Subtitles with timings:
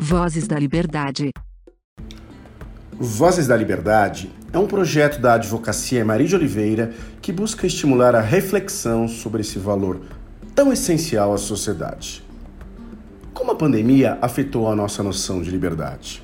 [0.00, 1.32] Vozes da Liberdade.
[2.92, 8.20] Vozes da Liberdade é um projeto da Advocacia Maria de Oliveira que busca estimular a
[8.20, 10.00] reflexão sobre esse valor
[10.54, 12.22] tão essencial à sociedade.
[13.34, 16.22] Como a pandemia afetou a nossa noção de liberdade?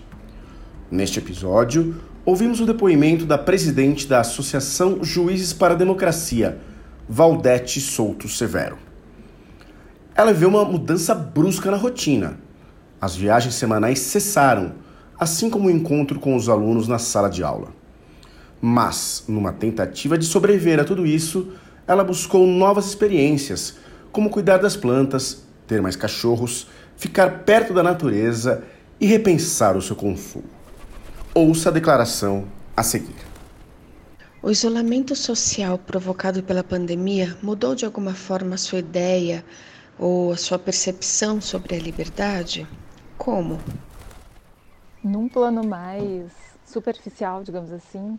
[0.89, 6.61] Neste episódio, ouvimos o depoimento da presidente da Associação Juízes para a Democracia,
[7.09, 8.79] Valdete Souto Severo.
[10.15, 12.44] Ela vê uma mudança brusca na rotina.
[13.01, 14.75] As viagens semanais cessaram,
[15.19, 17.69] assim como o encontro com os alunos na sala de aula.
[18.61, 21.53] Mas, numa tentativa de sobreviver a tudo isso,
[21.87, 23.77] ela buscou novas experiências,
[24.11, 26.67] como cuidar das plantas, ter mais cachorros,
[26.97, 28.65] ficar perto da natureza
[29.01, 30.45] e repensar o seu consumo.
[31.35, 33.15] Ouça a declaração a seguir.
[34.43, 39.45] O isolamento social provocado pela pandemia mudou de alguma forma a sua ideia
[39.99, 42.67] ou a sua percepção sobre a liberdade?
[43.19, 43.59] Como?
[45.03, 46.33] Num plano mais
[46.65, 48.19] superficial, digamos assim,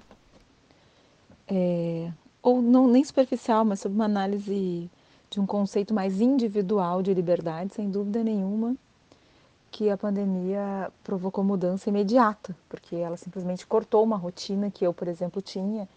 [1.48, 4.90] é, ou não nem superficial, mas sob uma análise
[5.30, 8.76] de um conceito mais individual de liberdade, sem dúvida nenhuma,
[9.72, 15.08] que a pandemia provocou mudança imediata, porque ela simplesmente cortou uma rotina que eu, por
[15.08, 15.88] exemplo, tinha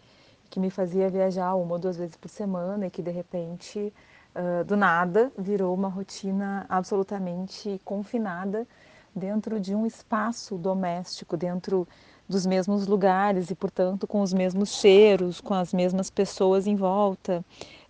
[0.51, 3.93] que me fazia viajar uma ou duas vezes por semana e que de repente,
[4.35, 8.67] uh, do nada, virou uma rotina absolutamente confinada
[9.15, 11.87] dentro de um espaço doméstico, dentro
[12.29, 17.45] dos mesmos lugares e, portanto, com os mesmos cheiros, com as mesmas pessoas em volta.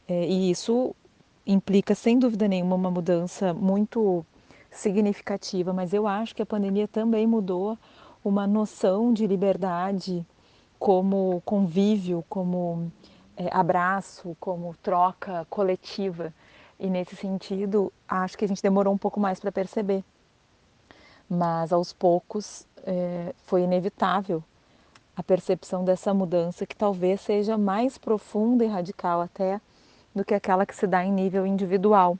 [0.06, 0.94] É, e isso
[1.46, 4.24] implica, sem dúvida nenhuma, uma mudança muito
[4.70, 7.76] significativa, mas eu acho que a pandemia também mudou
[8.24, 10.24] uma noção de liberdade
[10.78, 12.92] como convívio, como
[13.36, 16.32] é, abraço, como troca coletiva.
[16.78, 20.04] E nesse sentido, acho que a gente demorou um pouco mais para perceber.
[21.28, 24.42] Mas aos poucos é, foi inevitável
[25.16, 29.60] a percepção dessa mudança que talvez seja mais profunda e radical até
[30.14, 32.16] do que aquela que se dá em nível individual.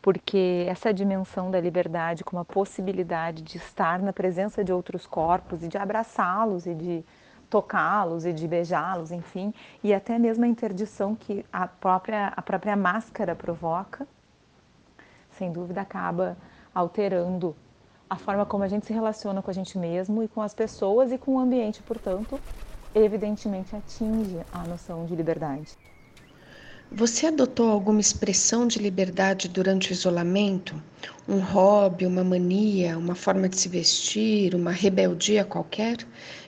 [0.00, 5.62] Porque essa dimensão da liberdade como a possibilidade de estar na presença de outros corpos
[5.62, 7.04] e de abraçá-los e de
[7.48, 9.52] tocá-los e de beijá-los, enfim,
[9.84, 14.08] e até mesmo a interdição que a própria, a própria máscara provoca,
[15.32, 16.34] sem dúvida acaba
[16.74, 17.54] alterando
[18.12, 21.10] a forma como a gente se relaciona com a gente mesmo e com as pessoas
[21.10, 22.38] e com o ambiente, portanto,
[22.94, 25.78] evidentemente atinge a noção de liberdade.
[26.90, 30.74] Você adotou alguma expressão de liberdade durante o isolamento?
[31.26, 35.96] Um hobby, uma mania, uma forma de se vestir, uma rebeldia qualquer?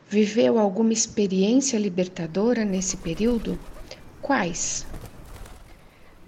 [0.06, 3.58] Viveu alguma experiência libertadora nesse período?
[4.20, 4.86] Quais?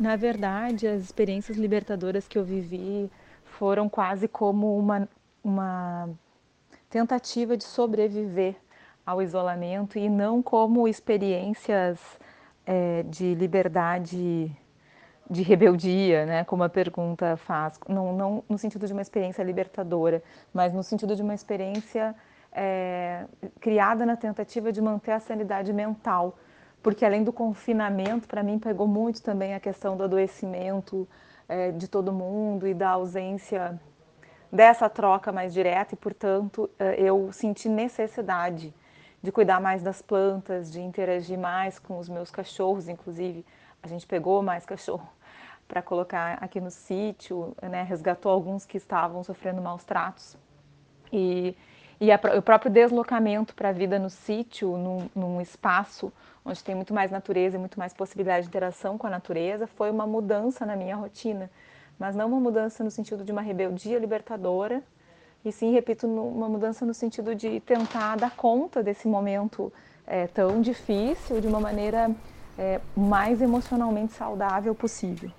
[0.00, 3.10] Na verdade, as experiências libertadoras que eu vivi
[3.58, 5.06] foram quase como uma,
[5.46, 6.10] uma
[6.90, 8.56] tentativa de sobreviver
[9.04, 12.00] ao isolamento e não como experiências
[12.66, 14.50] é, de liberdade,
[15.30, 16.44] de rebeldia, né?
[16.44, 20.20] Como a pergunta faz, não, não no sentido de uma experiência libertadora,
[20.52, 22.12] mas no sentido de uma experiência
[22.50, 23.24] é,
[23.60, 26.36] criada na tentativa de manter a sanidade mental,
[26.82, 31.08] porque além do confinamento, para mim pegou muito também a questão do adoecimento
[31.48, 33.80] é, de todo mundo e da ausência
[34.50, 38.72] dessa troca mais direta e, portanto, é, eu senti necessidade
[39.22, 43.44] de cuidar mais das plantas, de interagir mais com os meus cachorros, inclusive
[43.82, 45.08] a gente pegou mais cachorro
[45.66, 50.36] para colocar aqui no sítio, né, resgatou alguns que estavam sofrendo maus tratos.
[51.12, 51.56] E
[52.00, 56.12] e a, o próprio deslocamento para a vida no sítio, num, num, espaço
[56.44, 59.90] onde tem muito mais natureza e muito mais possibilidade de interação com a natureza, foi
[59.90, 61.50] uma mudança na minha rotina.
[61.98, 64.82] Mas não uma mudança no sentido de uma rebeldia libertadora,
[65.44, 69.72] e sim, repito, uma mudança no sentido de tentar dar conta desse momento
[70.06, 72.10] é, tão difícil de uma maneira
[72.58, 75.30] é, mais emocionalmente saudável possível.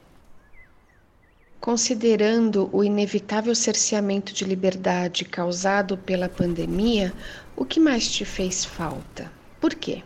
[1.59, 7.13] Considerando o inevitável cerceamento de liberdade causado pela pandemia,
[7.55, 9.29] o que mais te fez falta?
[9.59, 10.03] Por quê?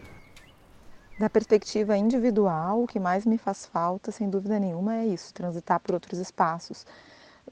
[1.21, 5.79] Da perspectiva individual, o que mais me faz falta, sem dúvida nenhuma, é isso: transitar
[5.79, 6.83] por outros espaços,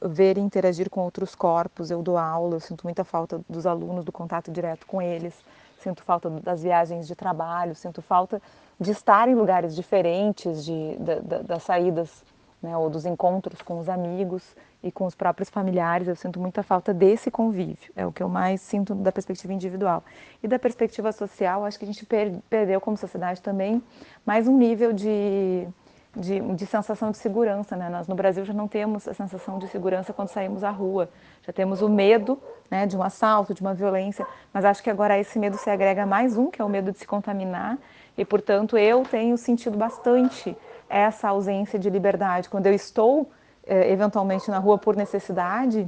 [0.01, 1.92] ver e interagir com outros corpos.
[1.92, 5.36] Eu dou aula, eu sinto muita falta dos alunos, do contato direto com eles,
[5.77, 8.42] sinto falta das viagens de trabalho, sinto falta
[8.80, 10.98] de estar em lugares diferentes, de,
[11.45, 12.24] das saídas
[12.63, 16.08] né, ou dos encontros com os amigos e com os próprios familiares.
[16.08, 20.04] Eu sinto muita falta desse convívio, é o que eu mais sinto da perspectiva individual.
[20.42, 23.81] E da perspectiva social, acho que a gente per perdeu como sociedade também
[24.26, 25.68] mais um nível de,
[26.16, 27.76] de, de, sensação de segurança.
[27.76, 27.90] Né?
[27.90, 31.10] Nós no Brasil já não temos a sensação de segurança quando saímos à rua.
[31.46, 32.40] Já temos o medo
[32.70, 36.04] né, de um assalto, de uma violência, mas acho que agora esse medo se agrega
[36.04, 37.78] a mais um, que é o medo de se contaminar.
[38.18, 40.56] E, portanto, eu tenho sentido bastante
[40.90, 42.50] essa ausência de liberdade.
[42.50, 43.30] Quando eu estou,
[43.69, 45.88] eh, eventualmente, na rua por necessidade,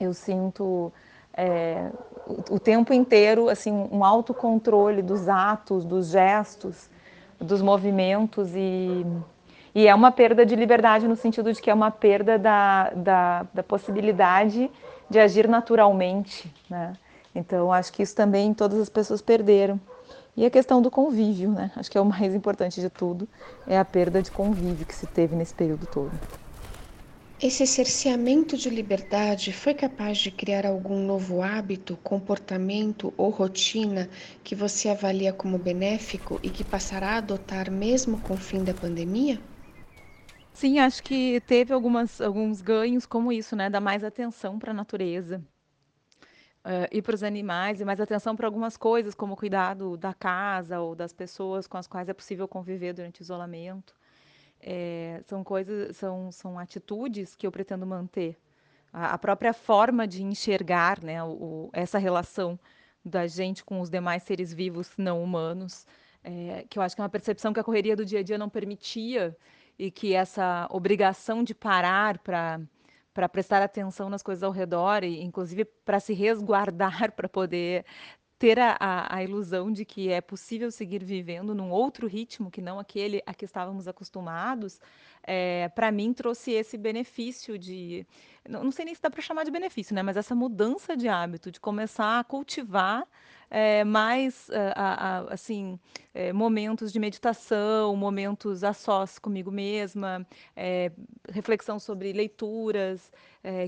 [0.00, 0.92] eu sinto
[1.34, 1.90] é,
[2.50, 6.88] o tempo inteiro assim um autocontrole dos atos, dos gestos,
[7.38, 9.04] dos movimentos e
[9.74, 13.46] e é uma perda de liberdade no sentido de que é uma perda da, da,
[13.54, 14.70] da possibilidade
[15.08, 16.92] de agir naturalmente, né?
[17.34, 19.80] Então, acho que isso também todas as pessoas perderam.
[20.36, 21.70] E a questão do convívio, né?
[21.74, 23.26] Acho que é o mais importante de tudo,
[23.66, 26.12] é a perda de convívio que se teve nesse período todo.
[27.42, 34.08] Esse cerceamento de liberdade foi capaz de criar algum novo hábito, comportamento ou rotina
[34.42, 38.72] que você avalia como benéfico e que passará a adotar mesmo com o fim da
[38.72, 39.42] pandemia?
[40.52, 43.68] Sim, acho que teve algumas, alguns ganhos como isso, né?
[43.70, 45.42] Dar mais atenção para a natureza
[46.64, 50.14] uh, e para os animais, e mais atenção para algumas coisas, como o cuidado da
[50.14, 53.94] casa ou das pessoas com as quais é possível conviver durante o isolamento.
[54.62, 58.36] É, são coisas, são, são atitudes que eu pretendo manter.
[58.92, 62.58] A, a própria forma de enxergar né, o, essa relação
[63.04, 65.86] da gente com os demais seres vivos não humanos,
[66.22, 68.38] é, que eu acho que é uma percepção que a correria do dia a dia
[68.38, 69.36] não permitia
[69.78, 72.60] e que essa obrigação de parar para
[73.14, 77.84] para prestar atenção nas coisas ao redor e inclusive para se resguardar para poder
[78.42, 82.60] ter a, a, a, ilusão de que é possível seguir vivendo num outro ritmo que
[82.60, 84.80] não aquele a que estávamos acostumados,
[85.22, 88.06] é, para mim trouxe esse benefício de,
[88.48, 91.08] não, não sei nem se dá para chamar de benefício, né, mas essa mudança de
[91.08, 93.06] hábito, de começar a cultivar
[93.50, 95.78] é, mais eh, a, a, assim
[96.14, 100.26] é, momentos de meditação, momentos a sós comigo mesma,
[100.56, 100.90] é,
[101.28, 103.12] reflexão sobre leituras,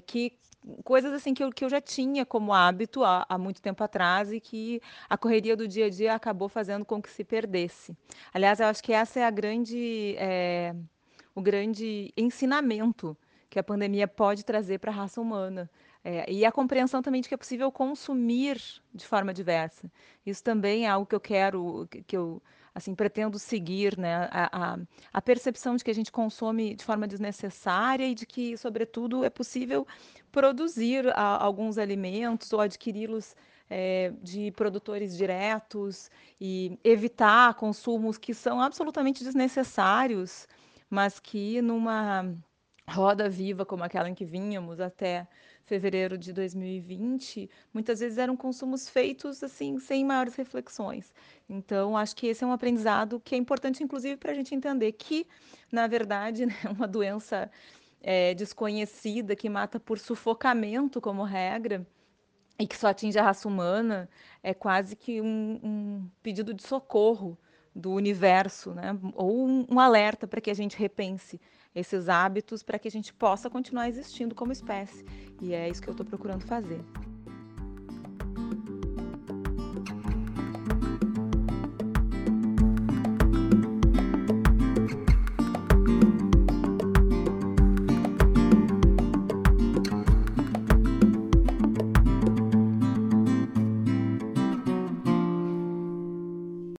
[0.07, 0.39] que
[0.85, 4.33] coisas assim que eu, que eu já tinha como hábito há, há, muito tempo atrás
[4.33, 7.95] e que a correria do dia a dia acabou fazendo com que se perdesse.
[8.33, 10.17] Aliás, eu acho que essa é a grande,
[11.35, 13.17] o grande ensinamento
[13.51, 15.71] que a pandemia pode trazer para a raça humana.
[16.03, 18.61] É, e a compreensão também de que é possível consumir
[18.93, 19.91] de forma diversa.
[20.27, 22.43] Isso também é algo que eu quero, que eu
[22.75, 24.29] assim pretendo seguir, né?
[24.31, 24.79] A, a,
[25.13, 29.31] a, percepção de que a gente consome de forma desnecessária e de que, sobretudo, é
[29.31, 29.87] possível
[30.33, 33.37] produzir a, alguns alimentos ou adquiri-los
[33.71, 36.11] é, de produtores diretos
[36.41, 40.49] e evitar consumos que são absolutamente desnecessários,
[40.91, 42.35] mas que numa
[42.89, 45.27] roda viva como aquela em que vínhamos até
[45.65, 51.13] fevereiro de 2020, muitas vezes eram consumos feitos assim sem maiores reflexões.
[51.49, 54.93] Então, acho que esse é um aprendizado que é importante, inclusive, para a gente entender
[54.93, 55.27] que,
[55.73, 57.51] na verdade, né, uma doença
[58.03, 61.87] é, desconhecida que mata por sufocamento como regra
[62.59, 64.09] e que só atinge a raça humana
[64.43, 67.39] é quase que um, um pedido de socorro
[67.75, 68.97] do universo, né?
[69.15, 71.41] ou um, um alerta para que a gente repense
[71.75, 75.05] esses hábitos para que a gente possa continuar existindo como espécie.
[75.41, 76.81] E é isso que eu estou procurando fazer.